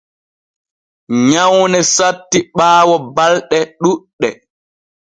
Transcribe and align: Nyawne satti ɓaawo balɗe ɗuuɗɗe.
Nyawne 1.29 1.79
satti 1.95 2.39
ɓaawo 2.57 2.95
balɗe 3.15 3.59
ɗuuɗɗe. 3.81 4.29